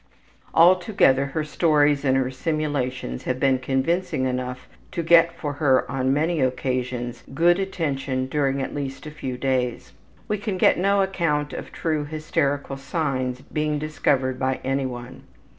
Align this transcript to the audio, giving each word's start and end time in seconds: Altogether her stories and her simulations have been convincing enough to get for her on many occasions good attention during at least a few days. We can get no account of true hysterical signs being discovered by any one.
Altogether 0.55 1.27
her 1.27 1.43
stories 1.43 2.03
and 2.03 2.17
her 2.17 2.31
simulations 2.31 3.25
have 3.25 3.39
been 3.39 3.59
convincing 3.59 4.25
enough 4.25 4.67
to 4.91 5.03
get 5.03 5.31
for 5.31 5.53
her 5.53 5.85
on 5.91 6.11
many 6.11 6.39
occasions 6.41 7.23
good 7.35 7.59
attention 7.59 8.25
during 8.25 8.63
at 8.63 8.73
least 8.73 9.05
a 9.05 9.11
few 9.11 9.37
days. 9.37 9.91
We 10.27 10.39
can 10.39 10.57
get 10.57 10.79
no 10.79 11.03
account 11.03 11.53
of 11.53 11.71
true 11.71 12.03
hysterical 12.05 12.77
signs 12.77 13.41
being 13.41 13.77
discovered 13.77 14.39
by 14.39 14.59
any 14.63 14.87
one. 14.87 15.21